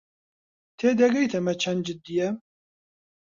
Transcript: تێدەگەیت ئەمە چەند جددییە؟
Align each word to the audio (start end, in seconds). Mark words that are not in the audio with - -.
تێدەگەیت 0.77 1.31
ئەمە 1.35 1.53
چەند 1.61 1.81
جددییە؟ 1.87 2.29